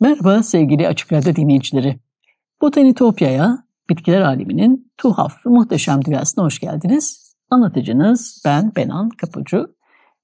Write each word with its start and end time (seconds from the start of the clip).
Merhaba 0.00 0.42
sevgili 0.42 0.88
Açık 0.88 1.12
Radyo 1.12 1.36
dinleyicileri. 1.36 2.00
Botanitopya'ya, 2.60 3.58
bitkiler 3.90 4.20
aleminin 4.20 4.92
tuhaf 4.96 5.46
ve 5.46 5.50
muhteşem 5.50 6.04
dünyasına 6.04 6.44
hoş 6.44 6.58
geldiniz. 6.58 7.34
Anlatıcınız 7.50 8.42
ben 8.44 8.72
Benan 8.76 9.08
Kapucu. 9.08 9.74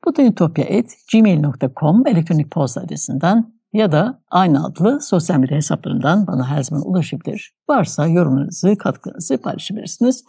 botanitopya.gmail.com 0.06 2.06
elektronik 2.06 2.50
posta 2.50 2.80
adresinden 2.80 3.54
ya 3.72 3.92
da 3.92 4.22
aynı 4.30 4.66
adlı 4.66 5.00
sosyal 5.00 5.38
medya 5.38 5.56
hesaplarından 5.56 6.26
bana 6.26 6.48
her 6.48 6.62
zaman 6.62 6.88
ulaşabilir. 6.88 7.54
Varsa 7.68 8.06
yorumlarınızı, 8.06 8.78
katkılarınızı 8.78 9.38
paylaşabilirsiniz. 9.38 10.24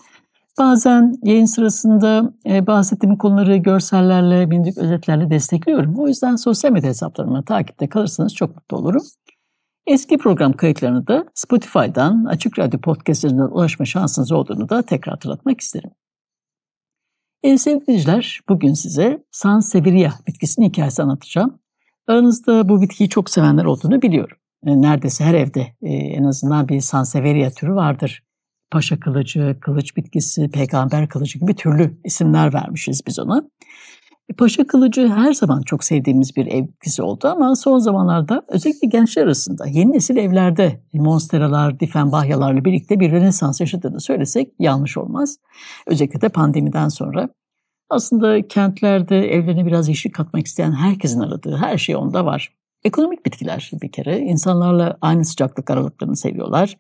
Bazen 0.60 1.16
yayın 1.24 1.46
sırasında 1.46 2.34
e, 2.46 2.68
bahsettiğim 2.68 3.18
konuları 3.18 3.58
görsellerle, 3.58 4.52
bindik 4.52 4.78
özetlerle 4.78 5.30
destekliyorum. 5.30 6.00
O 6.00 6.08
yüzden 6.08 6.36
sosyal 6.36 6.72
medya 6.72 6.90
hesaplarımı 6.90 7.46
takipte 7.46 7.90
kalırsanız 7.90 8.36
çok 8.36 8.56
mutlu 8.56 8.78
olurum. 8.78 9.04
Eski 9.88 10.18
program 10.18 10.54
kayıtlarını 10.54 11.08
da 11.08 11.26
Spotify'dan, 11.34 12.26
Açık 12.26 12.60
Radyo 12.60 12.82
podcastlerinden 12.82 13.44
ulaşma 13.44 13.86
şansınız 13.86 14.32
olduğunu 14.32 14.70
da 14.70 14.82
tekrar 14.82 15.14
hatırlatmak 15.14 15.62
isterim. 15.62 15.90
E, 17.44 17.58
sevgili 17.58 17.88
dinleyiciler, 17.88 18.42
bugün 18.50 18.74
size 18.74 19.24
Sansevieria 19.32 20.12
bitkisinin 20.28 20.70
hikayesi 20.70 21.04
anlatacağım. 21.04 21.60
Aranızda 22.08 22.70
bu 22.70 22.82
bitkiyi 22.82 23.10
çok 23.10 23.30
sevenler 23.30 23.66
olduğunu 23.66 24.02
biliyorum. 24.02 24.38
E, 24.66 24.82
neredeyse 24.82 25.24
her 25.24 25.34
evde 25.34 25.76
e, 25.82 25.94
en 25.94 26.24
azından 26.24 26.68
bir 26.68 26.82
Sansevieria 26.82 27.50
türü 27.50 27.76
vardır. 27.76 28.24
Paşa 28.72 29.00
kılıcı, 29.00 29.58
kılıç 29.62 29.98
bitkisi, 29.98 30.52
peygamber 30.52 31.10
kılıcı 31.10 31.40
gibi 31.40 31.56
türlü 31.56 31.98
isimler 32.04 32.54
vermişiz 32.54 33.02
biz 33.08 33.20
ona. 33.20 33.50
Paşa 34.38 34.68
kılıcı 34.68 35.08
her 35.08 35.34
zaman 35.34 35.62
çok 35.62 35.84
sevdiğimiz 35.84 36.36
bir 36.36 36.48
ev 36.48 36.64
bitkisi 36.64 37.02
oldu 37.02 37.28
ama 37.28 37.56
son 37.56 37.80
zamanlarda 37.80 38.46
özellikle 38.48 38.88
gençler 38.88 39.24
arasında 39.24 39.68
yeni 39.68 39.92
nesil 39.92 40.18
evlerde 40.18 40.82
monsteralar, 40.94 41.80
difenbahyalarla 41.80 42.66
birlikte 42.66 43.00
bir 43.00 43.12
rönesans 43.12 43.62
yaşadığını 43.62 44.02
söylesek 44.02 44.54
yanlış 44.60 44.98
olmaz. 44.98 45.38
Özellikle 45.88 46.22
de 46.22 46.30
pandemiden 46.30 46.90
sonra. 46.90 47.30
Aslında 47.90 48.48
kentlerde 48.48 49.18
evlerine 49.18 49.66
biraz 49.66 49.90
yeşil 49.90 50.12
katmak 50.12 50.48
isteyen 50.48 50.72
herkesin 50.72 51.20
aradığı 51.20 51.58
her 51.58 51.78
şey 51.78 51.96
onda 51.96 52.26
var. 52.26 52.56
Ekonomik 52.84 53.26
bitkiler 53.26 53.72
bir 53.82 53.92
kere 53.92 54.20
insanlarla 54.20 54.98
aynı 55.02 55.26
sıcaklık 55.26 55.70
aralıklarını 55.70 56.16
seviyorlar 56.16 56.78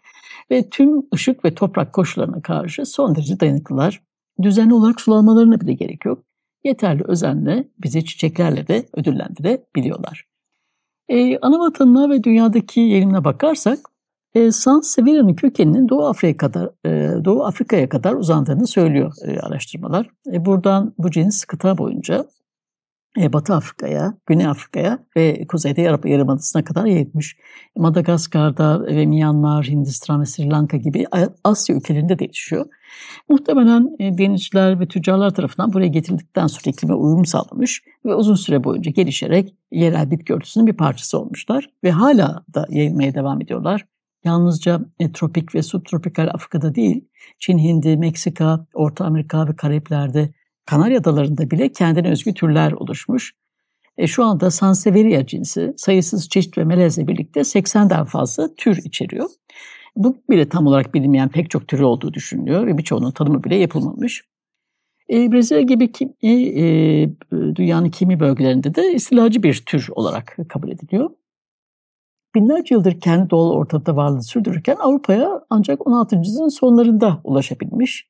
ve 0.51 0.69
tüm 0.69 1.01
ışık 1.13 1.45
ve 1.45 1.55
toprak 1.55 1.93
koşullarına 1.93 2.41
karşı 2.41 2.85
son 2.85 3.15
derece 3.15 3.39
dayanıklılar. 3.39 4.01
Düzenli 4.41 4.73
olarak 4.73 5.01
sulanmalarına 5.01 5.61
bile 5.61 5.73
gerek 5.73 6.05
yok. 6.05 6.23
Yeterli 6.65 7.03
özenle 7.07 7.67
bizi 7.83 8.05
çiçeklerle 8.05 8.67
de 8.67 8.85
ödüllendirebiliyorlar. 8.93 10.25
Ee, 11.09 11.37
ana 11.37 11.59
vatanına 11.59 12.09
ve 12.09 12.23
dünyadaki 12.23 12.79
yerine 12.79 13.23
bakarsak 13.23 13.79
e, 14.35 14.51
Sanseviera'nın 14.51 15.33
kökeninin 15.33 15.89
Doğu 15.89 16.05
Afrika'da 16.05 16.73
e, 16.85 16.89
Doğu 17.25 17.45
Afrika'ya 17.45 17.89
kadar 17.89 18.13
uzandığını 18.13 18.67
söylüyor 18.67 19.13
e, 19.25 19.39
araştırmalar. 19.39 20.09
E, 20.33 20.45
buradan 20.45 20.93
bu 20.97 21.11
cins 21.11 21.45
kıta 21.45 21.77
boyunca 21.77 22.15
e, 22.15 22.25
Batı 23.17 23.53
Afrika'ya, 23.53 24.13
Güney 24.25 24.47
Afrika'ya 24.47 24.99
ve 25.17 25.47
Kuzeyde 25.47 25.81
Yarımadası'na 25.81 26.63
kadar 26.63 26.85
yayılmış. 26.85 27.37
Madagaskar'da 27.75 28.85
ve 28.85 29.05
Myanmar, 29.05 29.65
Hindistan 29.65 30.21
ve 30.21 30.25
Sri 30.25 30.49
Lanka 30.49 30.77
gibi 30.77 31.05
Asya 31.43 31.75
ülkelerinde 31.75 32.19
de 32.19 32.23
yetişiyor. 32.23 32.65
Muhtemelen 33.29 33.95
e, 33.99 34.17
denizciler 34.17 34.79
ve 34.79 34.87
tüccarlar 34.87 35.29
tarafından 35.29 35.73
buraya 35.73 35.87
getirildikten 35.87 36.47
sonra 36.47 36.69
iklime 36.69 36.93
uyum 36.93 37.25
sağlamış 37.25 37.83
ve 38.05 38.15
uzun 38.15 38.35
süre 38.35 38.63
boyunca 38.63 38.91
gelişerek 38.91 39.55
yerel 39.71 40.11
bitki 40.11 40.33
örtüsünün 40.33 40.67
bir 40.67 40.77
parçası 40.77 41.19
olmuşlar 41.19 41.69
ve 41.83 41.91
hala 41.91 42.43
da 42.53 42.65
yayılmaya 42.69 43.13
devam 43.13 43.41
ediyorlar. 43.41 43.85
Yalnızca 44.23 44.81
e, 44.99 45.11
tropik 45.11 45.55
ve 45.55 45.63
subtropikal 45.63 46.27
Afrika'da 46.33 46.75
değil, 46.75 47.07
Çin, 47.39 47.57
Hindi, 47.57 47.97
Meksika, 47.97 48.67
Orta 48.73 49.05
Amerika 49.05 49.47
ve 49.47 49.55
Karayipler'de 49.55 50.33
Kanarya 50.65 50.99
Adaları'nda 50.99 51.51
bile 51.51 51.71
kendine 51.71 52.09
özgü 52.09 52.33
türler 52.33 52.71
oluşmuş. 52.71 53.33
E, 53.97 54.07
şu 54.07 54.23
anda 54.23 54.51
Sansevieria 54.51 55.25
cinsi 55.25 55.73
sayısız 55.77 56.29
çeşit 56.29 56.57
ve 56.57 56.63
melezle 56.63 57.07
birlikte 57.07 57.39
80'den 57.39 58.05
fazla 58.05 58.55
tür 58.55 58.77
içeriyor. 58.77 59.29
Bu 59.95 60.17
bile 60.29 60.49
tam 60.49 60.67
olarak 60.67 60.93
bilinmeyen 60.93 61.29
pek 61.29 61.49
çok 61.49 61.67
türü 61.67 61.83
olduğu 61.83 62.13
düşünülüyor 62.13 62.67
ve 62.67 62.77
birçoğunun 62.77 63.11
tanımı 63.11 63.43
bile 63.43 63.55
yapılmamış. 63.55 64.23
E, 65.09 65.31
Brezilya 65.31 65.61
gibi 65.61 65.91
kimi, 65.91 66.13
e, 66.21 66.31
e, 66.31 67.09
dünyanın 67.31 67.89
kimi 67.89 68.19
bölgelerinde 68.19 68.75
de 68.75 68.93
istilacı 68.93 69.43
bir 69.43 69.63
tür 69.65 69.87
olarak 69.91 70.37
kabul 70.49 70.71
ediliyor. 70.71 71.09
Binlerce 72.35 72.75
yıldır 72.75 72.99
kendi 72.99 73.29
doğal 73.29 73.49
ortamda 73.51 73.95
varlığını 73.95 74.23
sürdürürken 74.23 74.75
Avrupa'ya 74.75 75.41
ancak 75.49 75.87
16. 75.87 76.15
yüzyılın 76.15 76.49
sonlarında 76.49 77.21
ulaşabilmiş. 77.23 78.07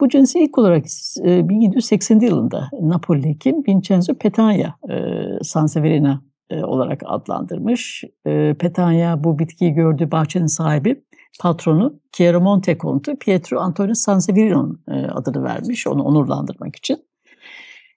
Bu 0.00 0.08
cinsi 0.08 0.38
ilk 0.38 0.58
olarak 0.58 0.84
1780 0.84 2.20
e, 2.20 2.26
yılında 2.26 2.68
Napoli 2.80 3.28
hekim 3.28 3.64
Vincenzo 3.68 4.14
Petagna 4.14 4.74
e, 4.90 4.96
Sanseverina 5.42 6.22
e, 6.50 6.64
olarak 6.64 7.02
adlandırmış. 7.04 8.04
Petagna 8.58 9.24
bu 9.24 9.38
bitkiyi 9.38 9.72
gördüğü 9.72 10.10
bahçenin 10.10 10.46
sahibi 10.46 11.02
patronu 11.40 12.00
Chiaramonte 12.12 12.78
Conte 12.78 13.16
Pietro 13.16 13.60
Antonio 13.60 13.94
Sanseverina'nın 13.94 14.80
adını 15.08 15.44
vermiş 15.44 15.86
onu 15.86 16.02
onurlandırmak 16.02 16.76
için. 16.76 16.98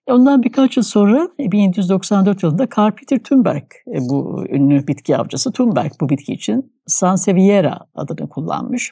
Ondan 0.08 0.44
birkaç 0.44 0.78
yıl 0.78 0.84
sonra 0.84 1.30
1794 1.40 2.44
yılında 2.44 2.68
Carl 2.78 2.92
Peter 2.92 3.20
Thunberg 3.20 3.64
bu 3.88 4.46
ünlü 4.50 4.88
bitki 4.88 5.18
avcısı 5.18 5.52
Thunberg 5.52 5.92
bu 6.02 6.10
bitki 6.10 6.34
için 6.34 6.74
Sanseviera 6.88 7.80
adını 7.96 8.30
kullanmış. 8.30 8.92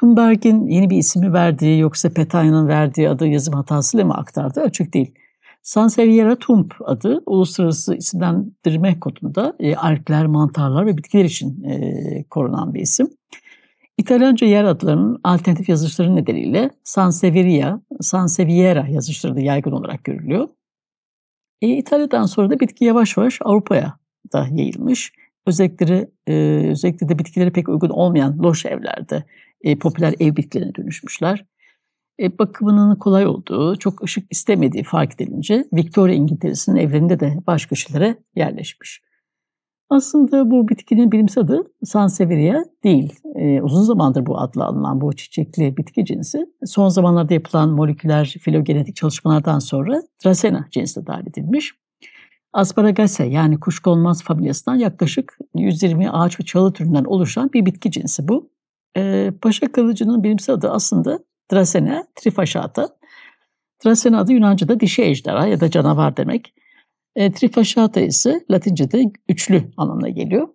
Thunberg'in 0.00 0.66
yeni 0.66 0.90
bir 0.90 0.96
ismi 0.96 1.32
verdiği 1.32 1.78
yoksa 1.78 2.10
Petagna'nın 2.10 2.68
verdiği 2.68 3.08
adı 3.08 3.26
yazım 3.26 3.54
hatasıyla 3.54 4.06
mı 4.06 4.14
aktardı 4.14 4.60
açık 4.60 4.94
değil. 4.94 5.14
Sanseviera 5.62 6.36
tump 6.36 6.74
adı 6.84 7.22
uluslararası 7.26 7.94
isimlendirme 7.94 9.00
kodunda 9.00 9.56
e, 9.58 9.76
alpler, 9.76 10.26
mantarlar 10.26 10.86
ve 10.86 10.96
bitkiler 10.96 11.24
için 11.24 11.64
e, 11.64 12.24
korunan 12.30 12.74
bir 12.74 12.80
isim. 12.80 13.08
İtalyanca 13.98 14.46
yer 14.46 14.64
adlarının 14.64 15.20
alternatif 15.24 15.68
yazışları 15.68 16.16
nedeniyle 16.16 16.70
Sansevieria, 16.84 17.80
Sanseviera 18.00 18.86
yazışları 18.88 19.36
da 19.36 19.40
yaygın 19.40 19.72
olarak 19.72 20.04
görülüyor. 20.04 20.48
E, 21.62 21.68
İtalya'dan 21.68 22.24
sonra 22.24 22.50
da 22.50 22.60
bitki 22.60 22.84
yavaş 22.84 23.16
yavaş 23.16 23.38
Avrupa'ya 23.44 23.98
da 24.32 24.46
yayılmış. 24.52 25.12
Özellikleri, 25.46 26.10
e, 26.26 26.34
özellikle 26.70 27.08
de 27.08 27.18
bitkileri 27.18 27.52
pek 27.52 27.68
uygun 27.68 27.88
olmayan 27.88 28.38
loş 28.38 28.66
evlerde 28.66 29.24
e, 29.62 29.78
popüler 29.78 30.14
ev 30.20 30.36
bitkilerine 30.36 30.74
dönüşmüşler. 30.74 31.44
E, 32.20 32.38
bakımının 32.38 32.96
kolay 32.96 33.26
olduğu, 33.26 33.76
çok 33.76 34.04
ışık 34.04 34.26
istemediği 34.30 34.84
fark 34.84 35.14
edilince 35.14 35.64
Victoria 35.72 36.14
İngiltere'sinin 36.14 36.76
evlerinde 36.76 37.20
de 37.20 37.36
baş 37.46 37.66
köşelere 37.66 38.16
yerleşmiş. 38.36 39.02
Aslında 39.90 40.50
bu 40.50 40.68
bitkinin 40.68 41.12
bilimsel 41.12 41.44
adı 41.44 41.62
Sansevieria 41.84 42.64
değil. 42.84 43.14
E, 43.34 43.62
uzun 43.62 43.82
zamandır 43.82 44.26
bu 44.26 44.38
adla 44.38 44.66
alınan 44.66 45.00
bu 45.00 45.12
çiçekli 45.12 45.76
bitki 45.76 46.04
cinsi 46.04 46.46
son 46.64 46.88
zamanlarda 46.88 47.34
yapılan 47.34 47.70
moleküler 47.70 48.36
filogenetik 48.40 48.96
çalışmalardan 48.96 49.58
sonra 49.58 50.02
Dracena 50.24 50.66
cinsine 50.70 51.06
dahil 51.06 51.26
edilmiş. 51.26 51.74
Asparagaceae 52.52 53.30
yani 53.30 53.60
kuşkonmaz 53.60 54.22
familyasından 54.22 54.76
yaklaşık 54.76 55.38
120 55.54 56.10
ağaç 56.10 56.40
ve 56.40 56.44
çalı 56.44 56.72
türünden 56.72 57.04
oluşan 57.04 57.52
bir 57.52 57.66
bitki 57.66 57.90
cinsi 57.90 58.28
bu. 58.28 58.50
E, 58.96 59.30
Paşa 59.42 59.72
kılıcının 59.72 60.22
bilimsel 60.22 60.54
adı 60.54 60.70
aslında 60.70 61.18
Dracena 61.52 62.04
trifaşata. 62.14 62.88
Dracena 63.84 64.20
adı 64.20 64.32
Yunanca'da 64.32 64.80
dişi 64.80 65.02
ejderha 65.02 65.46
ya 65.46 65.60
da 65.60 65.70
canavar 65.70 66.16
demek. 66.16 66.54
E, 67.16 67.32
trifaşata 67.32 68.00
ise 68.00 68.40
Latince'de 68.50 69.04
üçlü 69.28 69.72
anlamına 69.76 70.08
geliyor. 70.08 70.48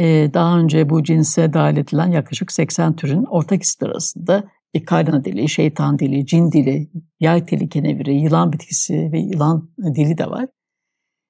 E, 0.00 0.30
daha 0.34 0.58
önce 0.58 0.90
bu 0.90 1.02
cinse 1.02 1.52
dahil 1.52 1.76
edilen 1.76 2.10
yaklaşık 2.10 2.52
80 2.52 2.96
türün 2.96 3.24
ortak 3.24 3.62
isimleri 3.62 3.92
arasında 3.92 4.44
kaynana 4.86 5.24
dili, 5.24 5.48
şeytan 5.48 5.98
dili, 5.98 6.26
cin 6.26 6.52
dili, 6.52 6.90
yay 7.20 7.46
teli 7.46 7.68
keneviri, 7.68 8.14
yılan 8.14 8.52
bitkisi 8.52 9.12
ve 9.12 9.18
yılan 9.18 9.70
dili 9.94 10.18
de 10.18 10.26
var. 10.26 10.46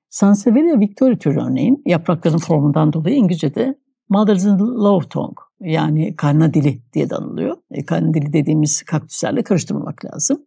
Sansevieria 0.08 0.81
victoria 0.81 1.19
türü 1.19 1.40
örneğin 1.40 1.82
yaprakların 1.86 2.38
formundan 2.38 2.92
dolayı 2.92 3.16
İngilizce'de 3.16 3.78
Mother's 4.08 4.44
in 4.44 4.58
Love 4.58 5.08
Tongue 5.08 5.47
yani 5.61 6.17
karna 6.17 6.55
dili 6.55 6.82
diye 6.93 7.11
de 7.11 7.14
anılıyor. 7.14 7.56
E, 7.70 7.85
karna 7.85 8.14
dili 8.14 8.32
dediğimiz 8.32 8.82
kaktüslerle 8.82 9.43
karıştırmamak 9.43 10.05
lazım. 10.05 10.43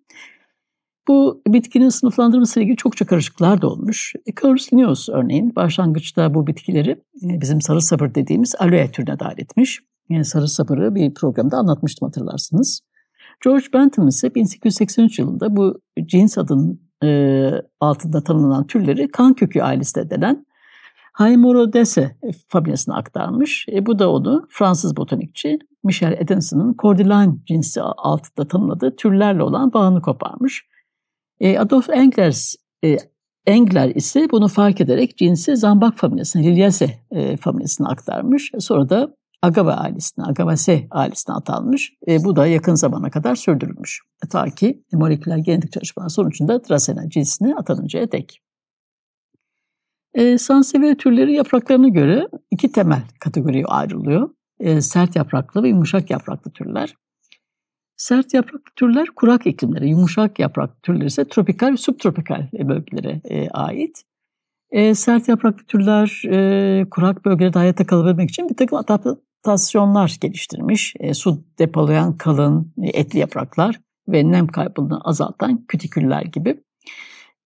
Bu 1.08 1.42
bitkinin 1.48 1.90
sınıflandırması 1.90 2.60
ile 2.60 2.64
ilgili 2.64 2.78
çokça 2.78 3.06
karışıklıklar 3.06 3.62
da 3.62 3.68
olmuş. 3.68 4.14
E, 4.28 4.32
lineus 4.74 5.10
örneğin 5.10 5.56
başlangıçta 5.56 6.34
bu 6.34 6.48
bitkileri 6.48 6.92
e, 7.24 7.42
bizim 7.42 7.62
sarı 7.62 7.82
sabır 7.82 8.16
dediğimiz 8.16 8.56
aloe 8.60 8.92
türüne 8.92 9.20
dahil 9.20 9.40
etmiş. 9.40 9.80
Yani 10.10 10.26
sarı 10.26 10.48
sabırı 10.48 10.96
bir 10.96 11.14
programda 11.14 11.58
anlatmıştım 11.58 12.06
hatırlarsınız. 12.06 12.82
George 13.44 13.66
Bentham 13.74 14.08
ise 14.08 14.36
1883 14.36 15.20
yılında 15.20 15.56
bu 15.56 15.82
cins 16.06 16.38
adının 16.38 16.82
e, 17.04 17.52
altında 17.80 18.24
tanımlanan 18.24 18.68
türleri 18.68 19.12
kan 19.12 19.34
kökü 19.34 19.62
ailesi 19.62 20.10
denen 20.10 20.46
Haemorodese 21.20 22.16
familyasına 22.48 22.96
aktarmış. 22.96 23.66
E, 23.72 23.86
bu 23.86 24.00
da 24.00 24.12
onu 24.12 24.48
Fransız 24.50 24.98
botanikçi 24.98 25.60
Michel 25.84 26.12
Edenson'ın 26.20 26.76
Cordyline 26.82 27.36
cinsi 27.46 27.82
altında 27.82 28.48
tanımladığı 28.48 28.96
türlerle 28.96 29.44
olan 29.44 29.74
bağını 29.74 30.02
koparmış. 30.02 30.66
E, 31.40 31.60
Adolf 31.60 31.90
Englers, 31.90 32.56
e, 32.84 32.98
Engler 33.46 33.90
ise 33.90 34.28
bunu 34.32 34.48
fark 34.48 34.82
ederek 34.82 35.18
cinsi 35.18 35.58
zambak 35.58 35.98
familyasına, 35.98 36.42
Liliaceae 36.42 37.00
e, 37.12 37.38
familyasına 37.38 37.90
aktarmış. 37.90 38.52
Sonra 38.60 38.90
da 38.90 39.16
Agave 39.42 39.72
ailesine, 39.72 40.26
Agavaceae 40.26 40.88
ailesine 40.92 41.36
atanmış. 41.36 41.94
E, 42.08 42.24
bu 42.24 42.36
da 42.36 42.48
yakın 42.48 42.76
zamana 42.76 43.10
kadar 43.10 43.36
sürdürülmüş. 43.36 44.02
E, 44.26 44.28
ta 44.28 44.46
ki 44.46 44.84
moleküler 44.94 45.38
genetik 45.38 45.72
çalışmalar 45.72 46.10
sonucunda 46.10 46.64
Dracena 46.64 47.10
cinsine 47.10 47.56
atanıncaya 47.56 48.12
dek. 48.12 48.42
E, 50.14 50.38
Sansevieria 50.38 50.96
türleri 50.96 51.34
yapraklarına 51.34 51.88
göre 51.88 52.28
iki 52.52 52.72
temel 52.72 53.02
kategoriye 53.20 53.66
ayrılıyor. 53.66 54.30
E, 54.60 54.82
sert 54.82 55.16
yapraklı 55.16 55.64
ve 55.64 55.70
yumuşak 55.70 56.10
yapraklı 56.10 56.52
türler. 56.52 56.96
Sert 57.98 58.34
yapraklı 58.34 58.72
türler 58.76 59.08
kurak 59.16 59.48
iklimlere, 59.48 59.88
yumuşak 59.88 60.40
yapraklı 60.40 60.82
türler 60.82 61.06
ise 61.06 61.28
tropikal 61.28 61.72
ve 61.72 61.78
subtropikal 61.78 62.48
bölgelere 62.54 63.22
e, 63.30 63.50
ait. 63.50 64.04
E, 64.72 64.96
sert 64.96 65.28
yapraklı 65.28 65.66
türler 65.66 66.22
e, 66.32 66.90
kurak 66.90 67.26
bölgelerde 67.26 67.60
hayatta 67.60 67.86
kalabilmek 67.86 68.30
için 68.30 68.50
bir 68.50 68.56
takım 68.56 68.78
adaptasyonlar 68.78 70.18
geliştirmiş. 70.22 70.96
E, 71.00 71.14
su 71.14 71.44
depolayan 71.60 72.18
kalın 72.18 72.74
e, 72.84 72.88
etli 73.00 73.20
yapraklar 73.20 73.80
ve 74.08 74.32
nem 74.32 74.48
kaybını 74.48 75.02
azaltan 75.02 75.66
kütiküller 75.66 76.22
gibi. 76.22 76.64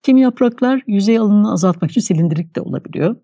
Kimi 0.04 0.20
yapraklar 0.20 0.82
yüzey 0.86 1.18
alanını 1.18 1.52
azaltmak 1.52 1.90
için 1.90 2.00
silindirik 2.00 2.56
de 2.56 2.60
olabiliyor. 2.60 3.16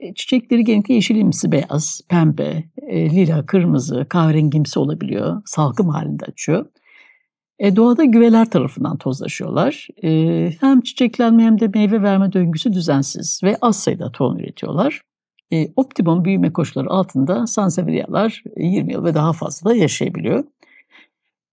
E, 0.00 0.14
çiçekleri 0.14 0.64
genellikle 0.64 0.94
yeşilimsi 0.94 1.52
beyaz, 1.52 2.00
pembe, 2.08 2.64
e, 2.76 3.10
lila, 3.10 3.46
kırmızı, 3.46 4.06
kahverengimsi 4.08 4.78
olabiliyor. 4.78 5.42
Salkım 5.44 5.88
halinde 5.88 6.24
açıyor. 6.24 6.66
E, 7.58 7.76
doğada 7.76 8.04
güveler 8.04 8.50
tarafından 8.50 8.96
tozlaşıyorlar. 8.96 9.88
E, 10.04 10.50
hem 10.60 10.80
çiçeklenme 10.80 11.42
hem 11.42 11.60
de 11.60 11.68
meyve 11.68 12.02
verme 12.02 12.32
döngüsü 12.32 12.72
düzensiz 12.72 13.40
ve 13.42 13.56
az 13.60 13.82
sayıda 13.82 14.12
tohum 14.12 14.38
üretiyorlar. 14.38 15.02
E, 15.52 15.68
optimum 15.76 16.24
büyüme 16.24 16.52
koşulları 16.52 16.90
altında 16.90 17.46
Sansevierialar 17.46 18.42
20 18.56 18.92
yıl 18.92 19.04
ve 19.04 19.14
daha 19.14 19.32
fazla 19.32 19.70
da 19.70 19.74
yaşayabiliyor. 19.74 20.44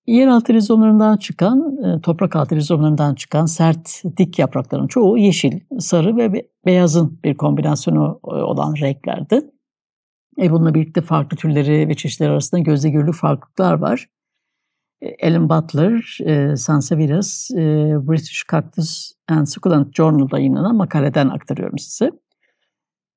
Yeraltı 0.08 0.54
rizomlarından 0.54 1.18
çıkan, 1.18 1.78
e, 1.84 2.02
toprak 2.02 2.36
altı 2.36 2.56
rizomlarından 2.56 3.16
çıkan 3.16 3.46
sert 3.46 4.04
dik 4.18 4.40
yaprakların 4.40 4.88
çoğu 4.88 5.18
yeşil, 5.18 5.60
sarı 5.80 6.18
ve 6.18 6.48
beyazın 6.66 7.20
bir 7.24 7.38
kombinasyonu 7.38 8.20
e, 8.24 8.28
olan 8.28 8.76
renklerdi. 8.76 9.42
E 10.42 10.52
bununla 10.52 10.74
birlikte 10.74 11.02
farklı 11.02 11.38
türleri 11.38 11.88
ve 11.88 11.94
çeşitleri 11.94 12.32
arasında 12.32 12.62
gözle 12.62 12.90
görülür 12.90 13.14
farklılıklar 13.14 13.74
var. 13.74 14.08
E, 15.02 15.30
Alan 15.30 15.50
Butler, 15.50 16.18
e, 16.26 16.58
e, 17.52 17.64
British 18.08 18.44
Cactus 18.52 19.12
and 19.28 19.46
Succulent 19.46 19.96
Journal'da 19.96 20.40
yayınlanan 20.40 20.76
makaleden 20.76 21.30
aktarıyorum 21.30 21.78
size. 21.78 22.12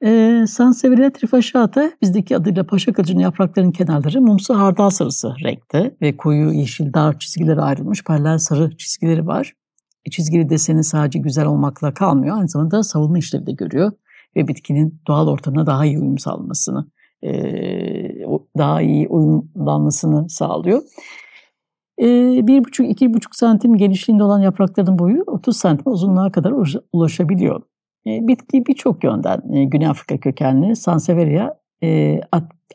E, 0.04 0.44
Sansevieria 0.48 1.10
trifaşata 1.10 1.92
bizdeki 2.02 2.36
adıyla 2.36 2.66
paşa 2.66 2.92
kılıcının 2.92 3.20
yapraklarının 3.20 3.72
kenarları 3.72 4.20
mumsu 4.20 4.58
hardal 4.58 4.90
sarısı 4.90 5.34
renkte 5.44 5.96
ve 6.02 6.16
koyu 6.16 6.52
yeşil 6.52 6.92
dar 6.92 7.18
çizgilere 7.18 7.60
ayrılmış 7.60 8.04
paralel 8.04 8.38
sarı 8.38 8.76
çizgileri 8.76 9.26
var. 9.26 9.52
E, 10.04 10.10
çizgili 10.10 10.48
deseni 10.48 10.84
sadece 10.84 11.18
güzel 11.18 11.46
olmakla 11.46 11.94
kalmıyor, 11.94 12.36
aynı 12.36 12.48
zamanda 12.48 12.82
savunma 12.82 13.18
işlevi 13.18 13.46
de 13.46 13.52
görüyor 13.52 13.92
ve 14.36 14.48
bitkinin 14.48 15.00
doğal 15.06 15.28
ortamına 15.28 15.66
daha 15.66 15.86
iyi 15.86 15.98
uyum 15.98 16.18
sağlamasını, 16.18 16.86
e, 17.22 17.30
daha 18.58 18.82
iyi 18.82 19.08
uyumlanmasını 19.08 20.28
sağlıyor. 20.28 20.82
E, 22.00 22.06
bir 22.46 22.64
buçuk, 22.64 22.90
iki 22.90 23.14
buçuk 23.14 23.36
santim 23.36 23.76
genişliğinde 23.76 24.24
olan 24.24 24.40
yaprakların 24.40 24.98
boyu 24.98 25.22
30 25.26 25.56
santim 25.56 25.92
uzunluğa 25.92 26.32
kadar 26.32 26.54
ulaşabiliyor. 26.92 27.62
E, 28.06 28.28
bitki 28.28 28.66
birçok 28.66 29.04
yönden 29.04 29.52
e, 29.52 29.64
Güney 29.64 29.88
Afrika 29.88 30.20
kökenli 30.20 30.76
Sansevieria 30.76 31.54
e, 31.82 32.20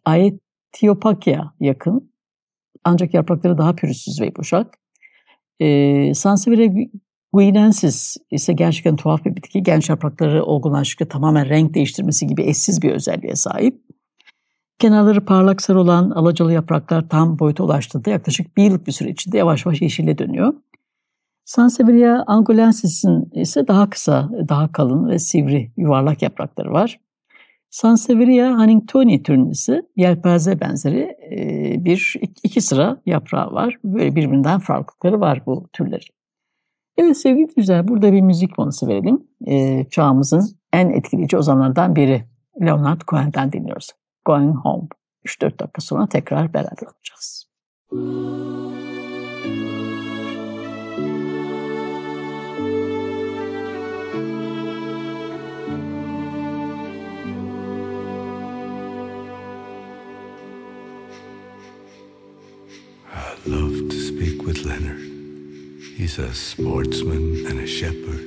Aetiopakia 0.05 1.53
yakın 1.59 2.11
ancak 2.83 3.13
yaprakları 3.13 3.57
daha 3.57 3.75
pürüzsüz 3.75 4.21
ve 4.21 4.25
yumuşak. 4.25 4.79
Sansevieria 6.15 6.87
guinensis 7.33 8.17
ise 8.31 8.53
gerçekten 8.53 8.95
tuhaf 8.95 9.25
bir 9.25 9.35
bitki. 9.35 9.63
Genç 9.63 9.89
yaprakları 9.89 10.43
olgunlaştıkça 10.43 11.07
tamamen 11.07 11.49
renk 11.49 11.73
değiştirmesi 11.73 12.27
gibi 12.27 12.43
eşsiz 12.43 12.81
bir 12.81 12.91
özelliğe 12.91 13.35
sahip. 13.35 13.81
Kenarları 14.79 15.25
parlak 15.25 15.61
sarı 15.61 15.79
olan 15.79 16.09
alacalı 16.09 16.53
yapraklar 16.53 17.09
tam 17.09 17.39
boyuta 17.39 17.63
ulaştığında 17.63 18.09
yaklaşık 18.09 18.57
bir 18.57 18.63
yıllık 18.63 18.87
bir 18.87 18.91
süre 18.91 19.09
içinde 19.09 19.37
yavaş 19.37 19.65
yavaş 19.65 19.81
yeşile 19.81 20.17
dönüyor. 20.17 20.53
Sansevieria 21.45 22.23
angolensis'in 22.27 23.29
ise 23.31 23.67
daha 23.67 23.89
kısa, 23.89 24.29
daha 24.49 24.71
kalın 24.71 25.09
ve 25.09 25.19
sivri 25.19 25.71
yuvarlak 25.77 26.21
yaprakları 26.21 26.71
var. 26.71 26.99
Sansevieria 27.69 28.59
Huntingtoni 28.59 29.23
türünün 29.23 29.53
yelpaze 29.95 30.59
benzeri 30.59 31.17
bir 31.85 32.15
iki 32.43 32.61
sıra 32.61 33.01
yaprağı 33.05 33.51
var. 33.51 33.77
Böyle 33.83 34.15
birbirinden 34.15 34.59
farklılıkları 34.59 35.19
var 35.19 35.43
bu 35.45 35.67
türlerin. 35.73 36.13
Evet 36.97 37.17
sevgili 37.17 37.47
güzel 37.55 37.87
burada 37.87 38.13
bir 38.13 38.21
müzik 38.21 38.55
konusu 38.55 38.87
verelim. 38.87 39.27
E, 39.47 39.85
çağımızın 39.89 40.43
en 40.73 40.89
etkileyici 40.89 41.37
ozanlardan 41.37 41.95
biri 41.95 42.23
Leonard 42.61 43.01
Cohen'den 43.07 43.51
dinliyoruz. 43.51 43.89
Going 44.25 44.55
Home. 44.55 44.87
3-4 45.25 45.59
dakika 45.59 45.81
sonra 45.81 46.07
tekrar 46.07 46.53
beraber 46.53 46.87
olacağız. 46.87 47.45
I 47.91 48.62
He's 65.95 66.17
a 66.17 66.33
sportsman 66.33 67.45
and 67.45 67.59
a 67.59 67.67
shepherd. 67.67 68.25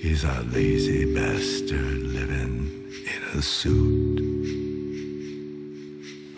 He's 0.00 0.24
a 0.24 0.42
lazy 0.50 1.14
bastard 1.14 1.98
living 2.04 2.90
in 3.04 3.38
a 3.38 3.42
suit. 3.42 4.16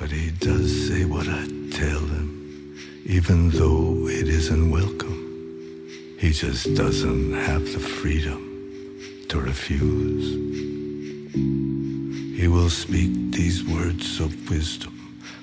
But 0.00 0.11
he 0.11 0.33
does 0.33 0.88
say 0.88 1.05
what 1.05 1.28
I 1.28 1.47
tell 1.71 2.00
him, 2.00 2.76
even 3.07 3.50
though 3.50 4.09
it 4.09 4.26
isn't 4.26 4.69
welcome. 4.69 5.87
He 6.19 6.33
just 6.33 6.75
doesn't 6.75 7.35
have 7.35 7.64
the 7.73 7.78
freedom 7.78 9.25
to 9.28 9.40
refuse. 9.40 10.35
He 12.37 12.49
will 12.49 12.71
speak 12.71 13.31
these 13.31 13.64
words 13.64 14.19
of 14.19 14.50
wisdom 14.50 14.91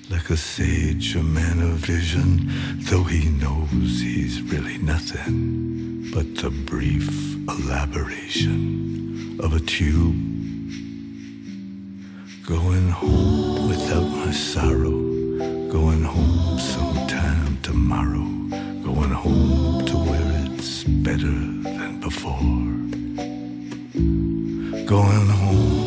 like 0.09 0.29
a 0.31 0.37
sage, 0.37 1.15
a 1.15 1.21
man 1.21 1.59
of 1.61 1.77
vision, 1.77 2.49
though 2.89 3.03
he 3.03 3.29
knows 3.29 4.01
he's 4.01 4.41
really 4.41 4.77
nothing 4.79 6.09
but 6.11 6.35
the 6.35 6.49
brief 6.49 7.07
elaboration 7.47 9.37
of 9.39 9.53
a 9.53 9.59
tube. 9.59 10.15
Going 12.47 12.89
home 12.89 13.69
without 13.69 14.09
my 14.25 14.31
sorrow, 14.31 14.97
going 15.69 16.03
home 16.03 16.57
sometime 16.57 17.59
tomorrow, 17.61 18.25
going 18.83 19.11
home 19.11 19.85
to 19.85 19.95
where 19.95 20.45
it's 20.45 20.83
better 20.85 21.37
than 21.77 21.99
before. 21.99 22.39
Going 24.85 25.27
home 25.27 25.78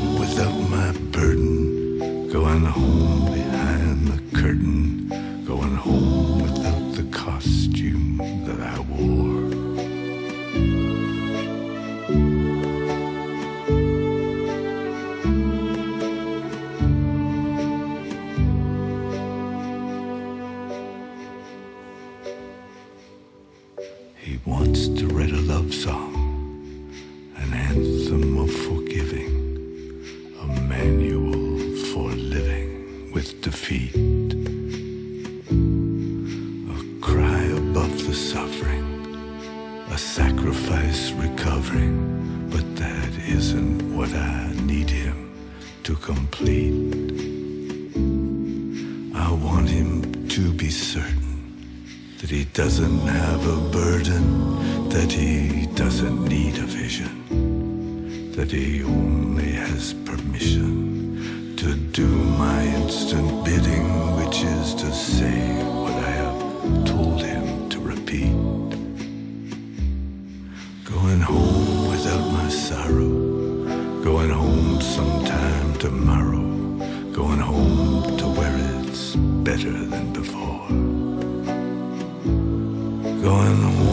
certain 50.73 52.17
that 52.21 52.31
he 52.31 52.45
doesn't 52.47 53.01
have 53.01 53.47
a 53.47 53.57
burden, 53.71 54.89
that 54.89 55.11
he 55.13 55.67
doesn't 55.75 56.25
need 56.25 56.57
a 56.59 56.67
vision, 56.67 58.33
that 58.33 58.51
he 58.51 58.83
only 58.83 59.53
has 59.53 59.93
permission 59.93 61.55
to 61.57 61.75
do 61.75 62.07
my 62.07 62.65
instant 62.65 63.45
bidding, 63.45 64.17
which 64.17 64.43
is 64.43 64.75
to 64.75 64.91
say 64.93 65.63
what 65.83 65.93
I 65.93 66.11
have 66.23 66.85
told 66.87 67.23
him 67.23 67.69
to 67.69 67.79
repeat. 67.81 68.33
Going 70.85 71.21
home 71.21 71.91
without 71.91 72.27
my 72.33 72.49
sorrow, 72.49 73.13
going 74.03 74.31
home 74.31 74.81
sometime 74.81 75.75
tomorrow, 75.79 76.42
it's 78.93 79.17
better 79.17 79.73
than 79.87 80.13
before. 80.13 80.69
Going 83.23 83.92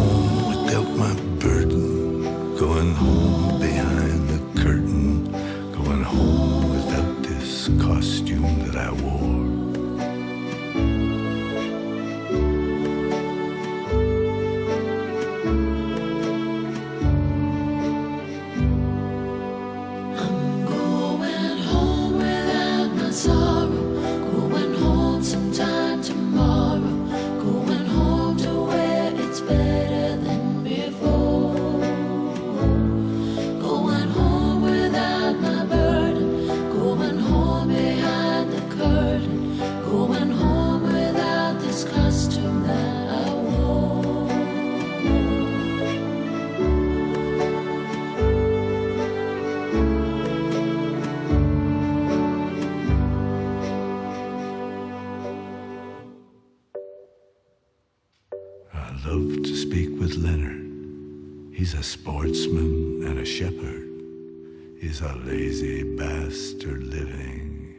lazy 65.60 65.84
bastard 65.98 66.84
living 66.84 67.75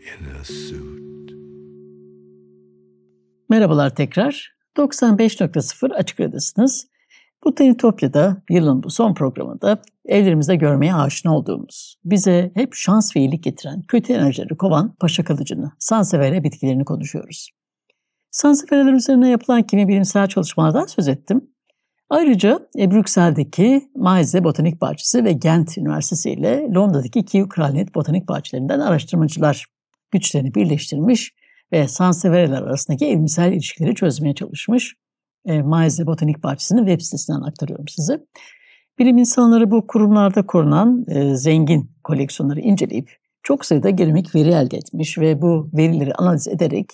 in 0.00 0.40
a 0.40 0.44
suit. 0.44 1.32
Merhabalar 3.48 3.94
tekrar. 3.94 4.52
95.0 4.76 5.94
Açık 5.94 6.20
Radyo'dasınız. 6.20 6.86
Bu 7.44 7.54
Tenitopya'da 7.54 8.42
yılın 8.50 8.82
bu 8.82 8.90
son 8.90 9.14
programında 9.14 9.82
evlerimizde 10.06 10.56
görmeye 10.56 10.94
aşina 10.94 11.36
olduğumuz, 11.36 11.98
bize 12.04 12.50
hep 12.54 12.74
şans 12.74 13.16
ve 13.16 13.20
iyilik 13.20 13.42
getiren, 13.44 13.82
kötü 13.82 14.12
enerjileri 14.12 14.56
kovan 14.56 14.94
paşa 15.00 15.24
kalıcını, 15.24 15.72
sansevere 15.78 16.44
bitkilerini 16.44 16.84
konuşuyoruz. 16.84 17.50
Sansevereler 18.30 18.92
üzerine 18.92 19.28
yapılan 19.28 19.62
kimi 19.62 19.88
bilimsel 19.88 20.26
çalışmalardan 20.26 20.86
söz 20.86 21.08
ettim. 21.08 21.51
Ayrıca 22.12 22.68
e, 22.78 22.90
Brüksel'deki 22.90 23.90
Maize 23.96 24.44
Botanik 24.44 24.80
Bahçesi 24.80 25.24
ve 25.24 25.32
Gent 25.32 25.78
Üniversitesi 25.78 26.30
ile 26.30 26.68
Londra'daki 26.74 27.24
Kew 27.24 27.48
Kraliyet 27.48 27.94
Botanik 27.94 28.28
Bahçelerinden 28.28 28.80
araştırmacılar 28.80 29.66
güçlerini 30.10 30.54
birleştirmiş 30.54 31.32
ve 31.72 31.88
sansevereler 31.88 32.62
arasındaki 32.62 33.06
evrimsel 33.06 33.52
ilişkileri 33.52 33.94
çözmeye 33.94 34.34
çalışmış. 34.34 34.94
E, 35.46 35.62
Maize 35.62 36.06
Botanik 36.06 36.42
Bahçesi'nin 36.42 36.86
web 36.86 37.00
sitesinden 37.00 37.40
aktarıyorum 37.40 37.88
size. 37.88 38.20
Bilim 38.98 39.18
insanları 39.18 39.70
bu 39.70 39.86
kurumlarda 39.86 40.46
korunan 40.46 41.04
e, 41.08 41.36
zengin 41.36 41.90
koleksiyonları 42.04 42.60
inceleyip 42.60 43.16
çok 43.42 43.64
sayıda 43.64 43.90
genomik 43.90 44.34
veri 44.34 44.48
elde 44.48 44.76
etmiş 44.76 45.18
ve 45.18 45.42
bu 45.42 45.70
verileri 45.72 46.14
analiz 46.14 46.48
ederek 46.48 46.86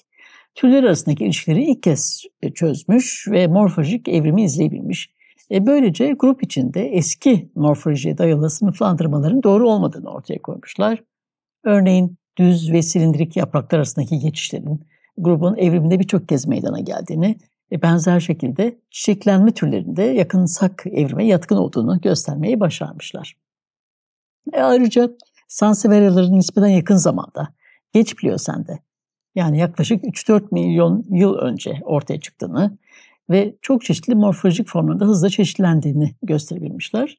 türler 0.58 0.84
arasındaki 0.84 1.24
ilişkileri 1.24 1.64
ilk 1.64 1.82
kez 1.82 2.22
e, 2.42 2.50
çözmüş 2.50 3.28
ve 3.30 3.46
morfolojik 3.46 4.08
evrimi 4.08 4.44
izleyebilmiş. 4.44 5.10
E, 5.50 5.66
böylece 5.66 6.12
grup 6.12 6.42
içinde 6.42 6.86
eski 6.86 7.50
morfolojiye 7.54 8.18
dayalı 8.18 8.50
sınıflandırmaların 8.50 9.42
doğru 9.42 9.70
olmadığını 9.70 10.10
ortaya 10.10 10.42
koymuşlar. 10.42 11.02
Örneğin 11.64 12.18
düz 12.38 12.72
ve 12.72 12.82
silindirik 12.82 13.36
yapraklar 13.36 13.78
arasındaki 13.78 14.18
geçişlerin 14.18 14.80
grubun 15.18 15.56
evriminde 15.56 15.98
birçok 15.98 16.28
kez 16.28 16.46
meydana 16.46 16.80
geldiğini 16.80 17.38
ve 17.72 17.82
benzer 17.82 18.20
şekilde 18.20 18.78
çiçeklenme 18.90 19.52
türlerinde 19.52 20.02
yakınsak 20.02 20.84
evrime 20.86 21.26
yatkın 21.26 21.56
olduğunu 21.56 22.00
göstermeyi 22.00 22.60
başarmışlar. 22.60 23.36
E 24.52 24.60
ayrıca 24.60 25.10
Sanseveriaların 25.48 26.38
nispeten 26.38 26.68
yakın 26.68 26.96
zamanda, 26.96 27.48
geç 27.92 28.16
Pliyosen'de 28.16 28.78
yani 29.38 29.58
yaklaşık 29.58 30.04
3-4 30.04 30.42
milyon 30.50 31.04
yıl 31.10 31.34
önce 31.34 31.80
ortaya 31.84 32.20
çıktığını 32.20 32.78
ve 33.30 33.54
çok 33.62 33.84
çeşitli 33.84 34.14
morfolojik 34.14 34.68
formlarda 34.68 35.04
hızla 35.04 35.30
çeşitlendiğini 35.30 36.14
gösterebilmişler. 36.22 37.18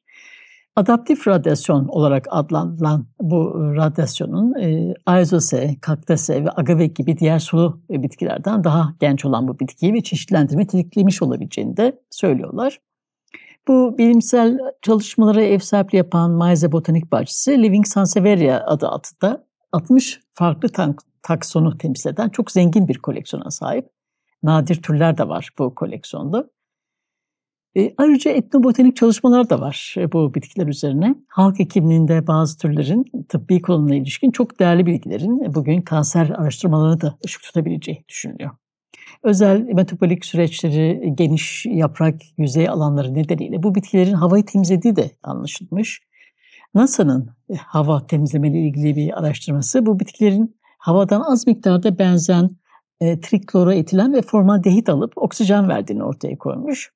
Adaptif 0.76 1.28
radyasyon 1.28 1.88
olarak 1.88 2.26
adlandırılan 2.30 3.06
bu 3.20 3.54
radyasyonun 3.76 4.54
e, 4.54 4.94
Aizose, 5.06 5.76
Kaktase 5.80 6.44
ve 6.44 6.48
Agave 6.56 6.86
gibi 6.86 7.18
diğer 7.18 7.38
sulu 7.38 7.80
bitkilerden 7.90 8.64
daha 8.64 8.94
genç 9.00 9.24
olan 9.24 9.48
bu 9.48 9.58
bitkiyi 9.58 9.92
ve 9.92 10.00
çeşitlendirme 10.00 10.66
tetiklemiş 10.66 11.22
olabileceğini 11.22 11.76
de 11.76 12.00
söylüyorlar. 12.10 12.78
Bu 13.68 13.98
bilimsel 13.98 14.58
çalışmalara 14.82 15.42
ev 15.42 15.58
sahipliği 15.58 15.96
yapan 15.96 16.30
Maize 16.30 16.72
Botanik 16.72 17.12
Bahçesi 17.12 17.62
Living 17.62 17.86
Sansevieria 17.86 18.60
adı 18.66 18.88
altında 18.88 19.44
60 19.72 20.20
farklı 20.34 20.68
taksonu 21.22 21.78
temsil 21.78 22.10
eden 22.10 22.28
çok 22.28 22.50
zengin 22.50 22.88
bir 22.88 22.98
koleksiyona 22.98 23.50
sahip. 23.50 23.88
Nadir 24.42 24.82
türler 24.82 25.18
de 25.18 25.28
var 25.28 25.48
bu 25.58 25.74
koleksiyonda. 25.74 26.50
E, 27.76 27.94
ayrıca 27.98 28.30
etnobotanik 28.30 28.96
çalışmalar 28.96 29.50
da 29.50 29.60
var 29.60 29.94
e, 29.98 30.12
bu 30.12 30.34
bitkiler 30.34 30.66
üzerine. 30.66 31.14
Halk 31.28 31.58
hekimliğinde 31.58 32.26
bazı 32.26 32.58
türlerin 32.58 33.04
tıbbi 33.28 33.62
kullanımına 33.62 33.94
ilişkin 33.94 34.30
çok 34.30 34.60
değerli 34.60 34.86
bilgilerin 34.86 35.54
bugün 35.54 35.82
kanser 35.82 36.30
araştırmalarını 36.30 37.00
da 37.00 37.18
ışık 37.24 37.42
tutabileceği 37.42 38.04
düşünülüyor. 38.08 38.50
Özel 39.22 39.60
metabolik 39.60 40.24
süreçleri, 40.24 41.12
geniş 41.14 41.66
yaprak 41.66 42.14
yüzey 42.38 42.68
alanları 42.68 43.14
nedeniyle 43.14 43.62
bu 43.62 43.74
bitkilerin 43.74 44.14
havayı 44.14 44.44
temizlediği 44.44 44.96
de 44.96 45.10
anlaşılmış. 45.22 46.00
NASA'nın 46.74 47.30
e, 47.50 47.54
hava 47.54 48.06
temizlemeyle 48.06 48.58
ilgili 48.58 48.96
bir 48.96 49.18
araştırması 49.18 49.86
bu 49.86 50.00
bitkilerin 50.00 50.59
havadan 50.80 51.20
az 51.20 51.46
miktarda 51.46 51.98
benzen 51.98 52.50
e, 53.00 53.20
trikloroetilen 53.20 54.12
ve 54.12 54.22
formaldehit 54.22 54.88
alıp 54.88 55.12
oksijen 55.16 55.68
verdiğini 55.68 56.04
ortaya 56.04 56.38
koymuş. 56.38 56.92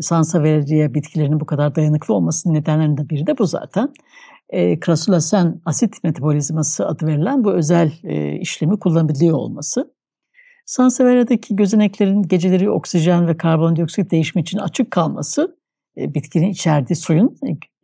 Sansevieria 0.00 0.94
bitkilerinin 0.94 1.40
bu 1.40 1.46
kadar 1.46 1.74
dayanıklı 1.74 2.14
olmasının 2.14 2.54
nedenlerinden 2.54 3.08
biri 3.08 3.26
de 3.26 3.38
bu 3.38 3.46
zaten. 3.46 3.92
E, 4.48 4.80
krasulasen 4.80 5.60
asit 5.64 6.04
metabolizması 6.04 6.86
adı 6.86 7.06
verilen 7.06 7.44
bu 7.44 7.52
özel 7.52 7.92
e, 8.04 8.40
işlemi 8.40 8.78
kullanabiliyor 8.78 9.36
olması. 9.36 9.94
Sansevieria'daki 10.66 11.56
gözeneklerin 11.56 12.22
geceleri 12.22 12.70
oksijen 12.70 13.28
ve 13.28 13.36
karbondioksit 13.36 14.10
değişimi 14.10 14.42
için 14.42 14.58
açık 14.58 14.90
kalması, 14.90 15.56
bitkinin 15.96 16.50
içerdiği 16.50 16.96
suyun 16.96 17.36